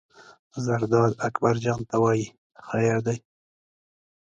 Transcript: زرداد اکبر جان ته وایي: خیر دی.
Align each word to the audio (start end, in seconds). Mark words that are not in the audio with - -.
زرداد 0.65 1.13
اکبر 1.27 1.55
جان 1.63 1.81
ته 1.89 1.95
وایي: 2.03 2.25
خیر 2.67 2.97
دی. 3.05 3.17